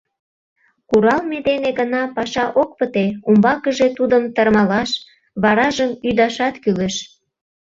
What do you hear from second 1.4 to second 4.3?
дене гына паша ок пыте, умбакыже тудым